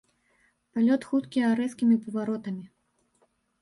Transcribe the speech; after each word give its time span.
Палёт 0.77 1.01
хуткі 1.11 1.45
а 1.51 1.53
рэзкімі 1.61 1.95
паваротамі. 2.09 2.65